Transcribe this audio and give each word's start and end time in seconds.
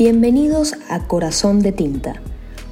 Bienvenidos 0.00 0.76
a 0.88 1.06
Corazón 1.06 1.60
de 1.60 1.72
Tinta, 1.72 2.14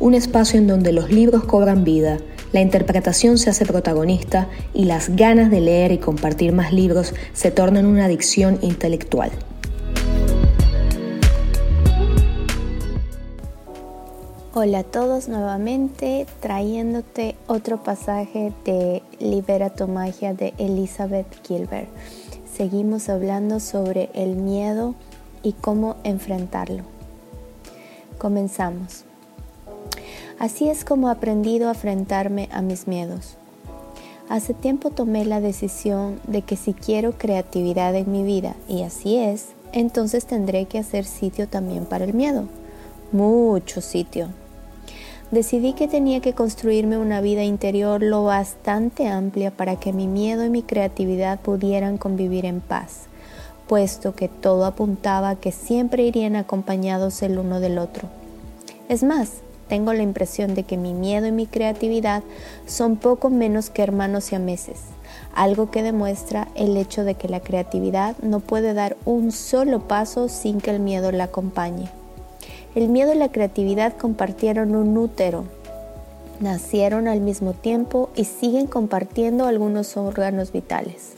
un 0.00 0.14
espacio 0.14 0.58
en 0.58 0.66
donde 0.66 0.92
los 0.92 1.12
libros 1.12 1.44
cobran 1.44 1.84
vida, 1.84 2.16
la 2.54 2.62
interpretación 2.62 3.36
se 3.36 3.50
hace 3.50 3.66
protagonista 3.66 4.48
y 4.72 4.86
las 4.86 5.14
ganas 5.14 5.50
de 5.50 5.60
leer 5.60 5.92
y 5.92 5.98
compartir 5.98 6.54
más 6.54 6.72
libros 6.72 7.12
se 7.34 7.50
tornan 7.50 7.84
una 7.84 8.06
adicción 8.06 8.58
intelectual. 8.62 9.30
Hola 14.54 14.78
a 14.78 14.84
todos 14.84 15.28
nuevamente 15.28 16.26
trayéndote 16.40 17.36
otro 17.46 17.82
pasaje 17.82 18.54
de 18.64 19.02
Libera 19.20 19.68
tu 19.68 19.86
magia 19.86 20.32
de 20.32 20.54
Elizabeth 20.56 21.26
Gilbert. 21.46 21.90
Seguimos 22.50 23.10
hablando 23.10 23.60
sobre 23.60 24.08
el 24.14 24.34
miedo 24.36 24.94
y 25.42 25.52
cómo 25.52 25.96
enfrentarlo. 26.04 26.97
Comenzamos. 28.18 29.04
Así 30.40 30.68
es 30.68 30.84
como 30.84 31.08
he 31.08 31.12
aprendido 31.12 31.68
a 31.68 31.72
enfrentarme 31.72 32.48
a 32.52 32.62
mis 32.62 32.88
miedos. 32.88 33.36
Hace 34.28 34.54
tiempo 34.54 34.90
tomé 34.90 35.24
la 35.24 35.40
decisión 35.40 36.20
de 36.26 36.42
que 36.42 36.56
si 36.56 36.74
quiero 36.74 37.12
creatividad 37.12 37.94
en 37.94 38.10
mi 38.10 38.24
vida, 38.24 38.56
y 38.68 38.82
así 38.82 39.16
es, 39.16 39.50
entonces 39.72 40.26
tendré 40.26 40.64
que 40.66 40.78
hacer 40.78 41.04
sitio 41.04 41.46
también 41.48 41.86
para 41.86 42.04
el 42.04 42.12
miedo. 42.12 42.48
Mucho 43.12 43.80
sitio. 43.80 44.28
Decidí 45.30 45.74
que 45.74 45.86
tenía 45.86 46.20
que 46.20 46.32
construirme 46.32 46.98
una 46.98 47.20
vida 47.20 47.44
interior 47.44 48.02
lo 48.02 48.24
bastante 48.24 49.06
amplia 49.06 49.52
para 49.52 49.76
que 49.76 49.92
mi 49.92 50.08
miedo 50.08 50.44
y 50.44 50.50
mi 50.50 50.62
creatividad 50.62 51.38
pudieran 51.38 51.98
convivir 51.98 52.46
en 52.46 52.60
paz 52.60 53.08
puesto 53.68 54.14
que 54.14 54.28
todo 54.28 54.64
apuntaba 54.64 55.36
que 55.36 55.52
siempre 55.52 56.02
irían 56.02 56.34
acompañados 56.34 57.22
el 57.22 57.38
uno 57.38 57.60
del 57.60 57.78
otro. 57.78 58.08
Es 58.88 59.02
más, 59.02 59.42
tengo 59.68 59.92
la 59.92 60.02
impresión 60.02 60.54
de 60.54 60.62
que 60.62 60.78
mi 60.78 60.94
miedo 60.94 61.26
y 61.26 61.32
mi 61.32 61.46
creatividad 61.46 62.22
son 62.66 62.96
poco 62.96 63.28
menos 63.28 63.68
que 63.68 63.82
hermanos 63.82 64.32
y 64.32 64.36
ameses, 64.36 64.80
algo 65.34 65.70
que 65.70 65.82
demuestra 65.82 66.48
el 66.54 66.74
hecho 66.76 67.04
de 67.04 67.14
que 67.14 67.28
la 67.28 67.40
creatividad 67.40 68.16
no 68.22 68.40
puede 68.40 68.72
dar 68.72 68.96
un 69.04 69.30
solo 69.30 69.86
paso 69.86 70.30
sin 70.30 70.62
que 70.62 70.70
el 70.70 70.80
miedo 70.80 71.12
la 71.12 71.24
acompañe. 71.24 71.90
El 72.74 72.88
miedo 72.88 73.12
y 73.12 73.18
la 73.18 73.30
creatividad 73.30 73.94
compartieron 73.94 74.74
un 74.74 74.96
útero, 74.96 75.44
nacieron 76.40 77.08
al 77.08 77.20
mismo 77.20 77.52
tiempo 77.52 78.08
y 78.16 78.24
siguen 78.24 78.66
compartiendo 78.66 79.44
algunos 79.44 79.98
órganos 79.98 80.50
vitales. 80.50 81.12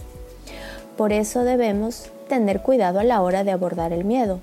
Por 0.96 1.12
eso 1.12 1.44
debemos 1.44 2.10
tener 2.28 2.62
cuidado 2.62 2.98
a 2.98 3.05
la 3.05 3.22
hora 3.22 3.44
de 3.44 3.52
abordar 3.52 3.92
el 3.92 4.05
miedo, 4.05 4.40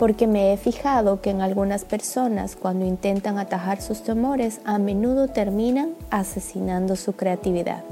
porque 0.00 0.26
me 0.26 0.54
he 0.54 0.56
fijado 0.56 1.20
que 1.20 1.28
en 1.28 1.42
algunas 1.42 1.84
personas 1.84 2.56
cuando 2.56 2.86
intentan 2.86 3.38
atajar 3.38 3.82
sus 3.82 4.02
temores 4.02 4.62
a 4.64 4.78
menudo 4.78 5.28
terminan 5.28 5.90
asesinando 6.08 6.96
su 6.96 7.12
creatividad. 7.12 7.84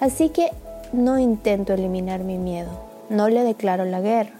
Así 0.00 0.30
que 0.30 0.50
no 0.94 1.18
intento 1.18 1.74
eliminar 1.74 2.20
mi 2.20 2.38
miedo, 2.38 2.70
no 3.10 3.28
le 3.28 3.44
declaro 3.44 3.84
la 3.84 4.00
guerra. 4.00 4.32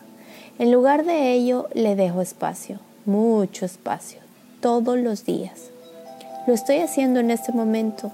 En 0.59 0.73
lugar 0.73 1.05
de 1.05 1.33
ello 1.33 1.69
le 1.75 1.97
dejo 1.97 2.23
espacio, 2.23 2.79
mucho 3.05 3.67
espacio, 3.67 4.21
todos 4.63 4.97
los 4.97 5.27
días. 5.27 5.69
Lo 6.47 6.55
estoy 6.55 6.79
haciendo 6.79 7.21
en 7.21 7.31
este 7.31 7.53
momento 7.53 8.11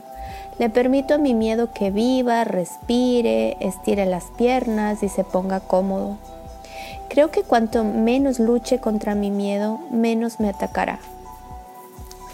le 0.59 0.71
permito 0.71 1.15
a 1.15 1.19
mi 1.19 1.35
miedo 1.35 1.73
que 1.73 1.93
viva, 1.93 2.43
respire, 2.43 3.57
estire 3.61 4.07
las 4.07 4.25
piernas 4.37 5.05
y 5.05 5.09
se 5.09 5.23
ponga 5.23 5.61
cómodo. 5.61 6.19
Creo 7.13 7.31
que 7.31 7.43
cuanto 7.43 7.85
menos 7.85 8.39
luche 8.39 8.79
contra 8.79 9.15
mi 9.15 9.31
miedo, 9.31 9.79
menos 9.91 10.41
me 10.41 10.49
atacará. 10.49 10.99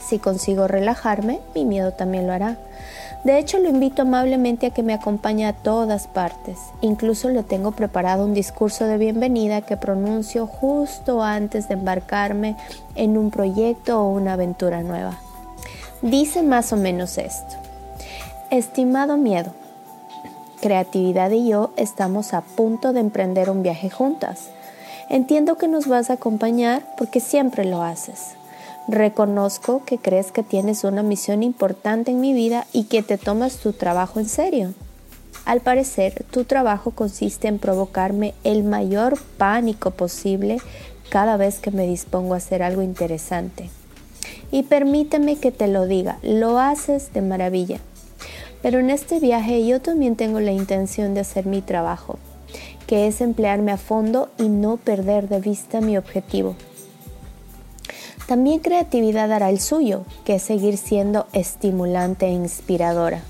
Si 0.07 0.21
consigo 0.21 0.69
relajarme, 0.69 1.41
mi 1.53 1.65
miedo 1.65 1.95
también 1.95 2.29
lo 2.29 2.33
hará. 2.33 2.59
De 3.25 3.41
hecho, 3.41 3.59
lo 3.59 3.71
invito 3.71 4.03
amablemente 4.03 4.67
a 4.67 4.71
que 4.71 4.85
me 4.85 4.95
acompañe 4.95 5.49
a 5.49 5.53
todas 5.53 6.07
partes. 6.07 6.61
Incluso 6.81 7.29
le 7.29 7.43
tengo 7.43 7.73
preparado 7.73 8.25
un 8.25 8.35
discurso 8.35 8.85
de 8.85 8.99
bienvenida 8.99 9.63
que 9.63 9.77
pronuncio 9.77 10.47
justo 10.47 11.25
antes 11.25 11.67
de 11.67 11.75
embarcarme 11.75 12.55
en 12.95 13.19
un 13.19 13.33
proyecto 13.33 14.01
o 14.01 14.13
una 14.13 14.35
aventura 14.35 14.85
nueva. 14.85 15.19
Dice 16.03 16.45
más 16.45 16.73
o 16.73 16.77
menos 16.77 17.19
esto. 17.19 17.57
Estimado 18.53 19.17
miedo, 19.17 19.51
Creatividad 20.61 21.31
y 21.31 21.49
yo 21.49 21.71
estamos 21.77 22.35
a 22.35 22.41
punto 22.41 22.93
de 22.93 22.99
emprender 22.99 23.49
un 23.49 23.63
viaje 23.63 23.91
juntas. 23.91 24.51
Entiendo 25.11 25.57
que 25.57 25.69
nos 25.69 25.87
vas 25.87 26.11
a 26.11 26.15
acompañar 26.15 26.85
porque 26.99 27.21
siempre 27.21 27.65
lo 27.65 27.83
haces. 27.83 28.35
Reconozco 28.89 29.83
que 29.85 29.97
crees 29.97 30.33
que 30.33 30.43
tienes 30.43 30.85
una 30.85 31.03
misión 31.03 31.43
importante 31.43 32.11
en 32.11 32.21
mi 32.21 32.35
vida 32.35 32.67
y 32.73 32.85
que 32.85 33.03
te 33.03 33.17
tomas 33.17 33.57
tu 33.57 33.73
trabajo 33.73 34.21
en 34.21 34.29
serio. 34.29 34.75
Al 35.47 35.61
parecer, 35.63 36.25
tu 36.31 36.45
trabajo 36.45 36.91
consiste 36.91 37.49
en 37.49 37.59
provocarme 37.59 38.35
el 38.45 38.65
mayor 38.65 39.19
pánico 39.39 39.93
posible 39.93 40.59
cada 41.09 41.39
vez 41.39 41.59
que 41.59 41.71
me 41.71 41.87
dispongo 41.87 42.35
a 42.35 42.39
hacer 42.39 42.63
algo 42.63 42.83
interesante. 42.83 43.71
Y 44.51 44.65
permíteme 44.65 45.37
que 45.37 45.53
te 45.53 45.69
lo 45.69 45.87
diga, 45.87 46.19
lo 46.23 46.59
haces 46.59 47.15
de 47.15 47.23
maravilla. 47.23 47.79
Pero 48.61 48.79
en 48.79 48.91
este 48.91 49.21
viaje 49.21 49.67
yo 49.67 49.81
también 49.81 50.17
tengo 50.17 50.41
la 50.41 50.53
intención 50.53 51.15
de 51.15 51.21
hacer 51.21 51.47
mi 51.47 51.63
trabajo, 51.63 52.19
que 52.89 53.07
es 53.07 53.21
emplearme 53.21 53.71
a 53.71 53.77
fondo 53.77 54.31
y 54.39 54.49
no 54.49 54.79
perder 54.79 55.29
de 55.29 55.41
vista 55.41 55.83
mi 55.83 55.99
objetivo. 55.99 56.57
También 58.27 58.61
creatividad 58.61 59.31
hará 59.31 59.51
el 59.51 59.61
suyo, 59.61 60.05
que 60.25 60.37
es 60.37 60.43
seguir 60.43 60.79
siendo 60.79 61.27
estimulante 61.35 62.27
e 62.27 62.31
inspiradora. 62.31 63.23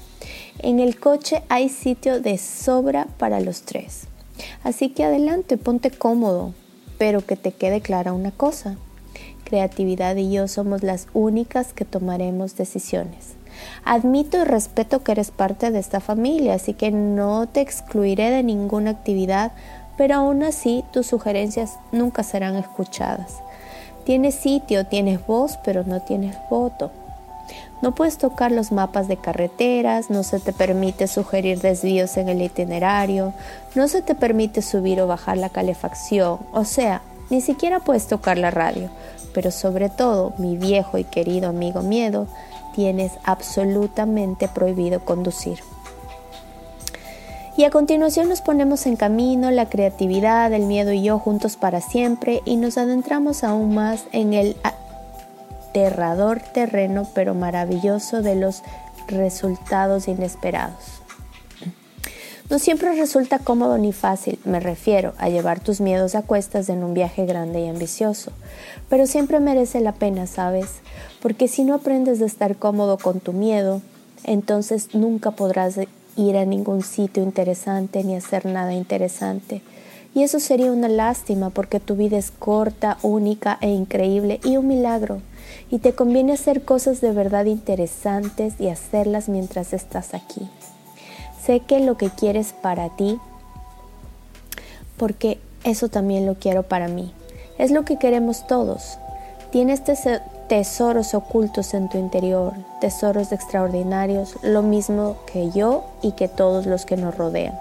En 0.60 0.78
el 0.78 0.98
coche 0.98 1.42
hay 1.48 1.68
sitio 1.68 2.20
de 2.20 2.38
sobra 2.38 3.08
para 3.18 3.40
los 3.40 3.62
tres. 3.62 4.04
Así 4.62 4.90
que 4.90 5.02
adelante, 5.02 5.56
ponte 5.56 5.90
cómodo, 5.90 6.54
pero 6.96 7.26
que 7.26 7.34
te 7.34 7.50
quede 7.50 7.80
clara 7.80 8.12
una 8.12 8.30
cosa. 8.30 8.76
Creatividad 9.42 10.14
y 10.16 10.30
yo 10.30 10.46
somos 10.46 10.84
las 10.84 11.08
únicas 11.14 11.72
que 11.72 11.84
tomaremos 11.84 12.56
decisiones. 12.56 13.37
Admito 13.84 14.38
y 14.38 14.44
respeto 14.44 15.02
que 15.02 15.12
eres 15.12 15.30
parte 15.30 15.70
de 15.70 15.78
esta 15.78 16.00
familia, 16.00 16.54
así 16.54 16.74
que 16.74 16.90
no 16.90 17.46
te 17.46 17.60
excluiré 17.60 18.30
de 18.30 18.42
ninguna 18.42 18.90
actividad, 18.90 19.52
pero 19.96 20.14
aún 20.14 20.42
así 20.42 20.84
tus 20.92 21.06
sugerencias 21.06 21.78
nunca 21.92 22.22
serán 22.22 22.56
escuchadas. 22.56 23.36
Tienes 24.04 24.36
sitio, 24.36 24.86
tienes 24.86 25.26
voz, 25.26 25.58
pero 25.64 25.84
no 25.84 26.00
tienes 26.00 26.36
voto. 26.50 26.90
No 27.82 27.94
puedes 27.94 28.18
tocar 28.18 28.50
los 28.50 28.72
mapas 28.72 29.06
de 29.06 29.16
carreteras, 29.16 30.10
no 30.10 30.22
se 30.22 30.40
te 30.40 30.52
permite 30.52 31.06
sugerir 31.06 31.60
desvíos 31.60 32.16
en 32.16 32.28
el 32.28 32.42
itinerario, 32.42 33.32
no 33.74 33.86
se 33.86 34.02
te 34.02 34.14
permite 34.14 34.62
subir 34.62 35.00
o 35.00 35.06
bajar 35.06 35.38
la 35.38 35.48
calefacción, 35.48 36.40
o 36.52 36.64
sea, 36.64 37.02
ni 37.30 37.40
siquiera 37.40 37.80
puedes 37.80 38.08
tocar 38.08 38.38
la 38.38 38.50
radio. 38.50 38.90
Pero 39.32 39.50
sobre 39.50 39.90
todo, 39.90 40.32
mi 40.38 40.56
viejo 40.56 40.98
y 40.98 41.04
querido 41.04 41.50
amigo 41.50 41.82
miedo, 41.82 42.26
tienes 42.78 43.10
absolutamente 43.24 44.46
prohibido 44.46 45.04
conducir. 45.04 45.58
Y 47.56 47.64
a 47.64 47.70
continuación 47.70 48.28
nos 48.28 48.40
ponemos 48.40 48.86
en 48.86 48.94
camino 48.94 49.50
la 49.50 49.68
creatividad, 49.68 50.52
el 50.52 50.62
miedo 50.62 50.92
y 50.92 51.02
yo 51.02 51.18
juntos 51.18 51.56
para 51.56 51.80
siempre 51.80 52.40
y 52.44 52.54
nos 52.54 52.78
adentramos 52.78 53.42
aún 53.42 53.74
más 53.74 54.04
en 54.12 54.32
el 54.32 54.56
aterrador 54.62 56.38
terreno 56.38 57.04
pero 57.14 57.34
maravilloso 57.34 58.22
de 58.22 58.36
los 58.36 58.62
resultados 59.08 60.06
inesperados. 60.06 60.97
No 62.50 62.58
siempre 62.58 62.94
resulta 62.94 63.40
cómodo 63.40 63.76
ni 63.76 63.92
fácil, 63.92 64.38
me 64.46 64.58
refiero 64.58 65.12
a 65.18 65.28
llevar 65.28 65.60
tus 65.60 65.82
miedos 65.82 66.14
a 66.14 66.22
cuestas 66.22 66.70
en 66.70 66.82
un 66.82 66.94
viaje 66.94 67.26
grande 67.26 67.60
y 67.60 67.68
ambicioso, 67.68 68.32
pero 68.88 69.06
siempre 69.06 69.38
merece 69.38 69.80
la 69.80 69.92
pena, 69.92 70.26
¿sabes? 70.26 70.76
Porque 71.20 71.46
si 71.46 71.64
no 71.64 71.74
aprendes 71.74 72.20
de 72.20 72.24
estar 72.24 72.56
cómodo 72.56 72.96
con 72.96 73.20
tu 73.20 73.34
miedo, 73.34 73.82
entonces 74.24 74.94
nunca 74.94 75.32
podrás 75.32 75.76
ir 76.16 76.36
a 76.38 76.46
ningún 76.46 76.82
sitio 76.82 77.22
interesante 77.22 78.02
ni 78.02 78.16
hacer 78.16 78.46
nada 78.46 78.72
interesante. 78.72 79.60
Y 80.14 80.22
eso 80.22 80.40
sería 80.40 80.72
una 80.72 80.88
lástima 80.88 81.50
porque 81.50 81.80
tu 81.80 81.96
vida 81.96 82.16
es 82.16 82.30
corta, 82.30 82.96
única 83.02 83.58
e 83.60 83.68
increíble 83.68 84.40
y 84.42 84.56
un 84.56 84.68
milagro. 84.68 85.20
Y 85.70 85.80
te 85.80 85.92
conviene 85.92 86.32
hacer 86.32 86.64
cosas 86.64 87.02
de 87.02 87.12
verdad 87.12 87.44
interesantes 87.44 88.54
y 88.58 88.68
hacerlas 88.68 89.28
mientras 89.28 89.74
estás 89.74 90.14
aquí. 90.14 90.48
Sé 91.48 91.60
que 91.60 91.80
lo 91.80 91.96
que 91.96 92.10
quieres 92.10 92.52
para 92.52 92.90
ti, 92.90 93.18
porque 94.98 95.40
eso 95.64 95.88
también 95.88 96.26
lo 96.26 96.34
quiero 96.34 96.64
para 96.64 96.88
mí. 96.88 97.10
Es 97.56 97.70
lo 97.70 97.86
que 97.86 97.96
queremos 97.96 98.46
todos. 98.46 98.98
Tienes 99.50 99.80
tesoros 100.46 101.14
ocultos 101.14 101.72
en 101.72 101.88
tu 101.88 101.96
interior, 101.96 102.52
tesoros 102.82 103.32
extraordinarios, 103.32 104.36
lo 104.42 104.60
mismo 104.60 105.16
que 105.32 105.50
yo 105.50 105.86
y 106.02 106.12
que 106.12 106.28
todos 106.28 106.66
los 106.66 106.84
que 106.84 106.98
nos 106.98 107.16
rodean. 107.16 107.58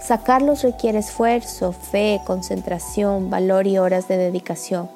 Sacarlos 0.00 0.62
requiere 0.62 1.00
esfuerzo, 1.00 1.72
fe, 1.72 2.22
concentración, 2.24 3.28
valor 3.28 3.66
y 3.66 3.76
horas 3.76 4.08
de 4.08 4.16
dedicación. 4.16 4.88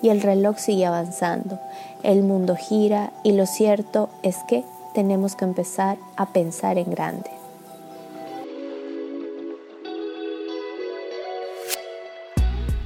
y 0.00 0.10
el 0.10 0.22
reloj 0.22 0.58
sigue 0.58 0.86
avanzando. 0.86 1.58
El 2.04 2.22
mundo 2.22 2.54
gira 2.54 3.10
y 3.24 3.32
lo 3.32 3.46
cierto 3.46 4.10
es 4.22 4.36
que 4.46 4.64
tenemos 4.94 5.34
que 5.34 5.44
empezar 5.44 5.98
a 6.14 6.26
pensar 6.26 6.78
en 6.78 6.88
grande. 6.88 7.39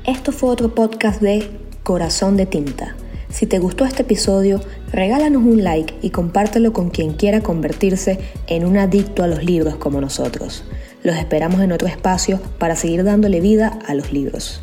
Esto 0.07 0.33
fue 0.33 0.51
otro 0.51 0.75
podcast 0.75 1.23
de 1.23 1.49
Corazón 1.83 2.37
de 2.37 2.45
Tinta. 2.45 2.95
Si 3.31 3.47
te 3.47 3.59
gustó 3.59 3.87
este 3.87 4.03
episodio, 4.03 4.61
regálanos 4.93 5.43
un 5.43 5.65
like 5.65 5.95
y 6.03 6.11
compártelo 6.11 6.75
con 6.75 6.91
quien 6.91 7.15
quiera 7.15 7.41
convertirse 7.41 8.19
en 8.47 8.67
un 8.67 8.77
adicto 8.77 9.23
a 9.23 9.29
los 9.29 9.43
libros 9.43 9.77
como 9.77 10.03
nosotros. 10.03 10.63
Los 11.03 11.17
esperamos 11.17 11.63
en 11.63 11.73
otro 11.73 11.89
espacio 11.89 12.39
para 12.59 12.77
seguir 12.77 13.03
dándole 13.03 13.41
vida 13.41 13.79
a 13.87 13.95
los 13.95 14.13
libros. 14.13 14.61